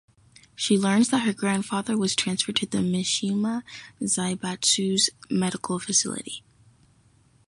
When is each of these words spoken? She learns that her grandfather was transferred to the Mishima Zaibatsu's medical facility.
She 0.55 0.79
learns 0.79 1.09
that 1.09 1.25
her 1.27 1.31
grandfather 1.33 1.95
was 1.95 2.15
transferred 2.15 2.55
to 2.55 2.65
the 2.65 2.79
Mishima 2.79 3.61
Zaibatsu's 4.03 5.11
medical 5.29 5.77
facility. 5.77 6.43